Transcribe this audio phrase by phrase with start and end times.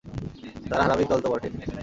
[0.69, 1.47] তারা হারামীর দল তো বটে।